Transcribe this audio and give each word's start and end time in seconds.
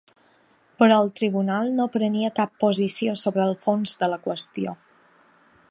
Però 0.83 0.95
el 1.01 1.11
Tribunal 1.19 1.69
no 1.81 1.85
prenia 1.97 2.31
cap 2.41 2.57
posició 2.65 3.15
sobre 3.25 3.47
el 3.51 3.55
fons 3.67 3.95
de 4.03 4.13
la 4.15 4.19
qüestió. 4.27 4.75